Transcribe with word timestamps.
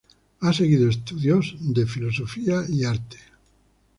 Ha 0.39 0.51
seguido 0.51 0.89
estudios 0.89 1.55
de 1.59 1.85
Filosofía 1.85 2.63
y 2.67 2.85
Arte. 2.85 3.19